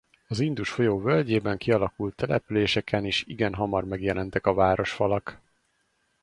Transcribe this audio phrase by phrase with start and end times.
[0.27, 5.41] Az Indus folyó völgyében kialakult településeken is igen hamar megjelentek a városfalak.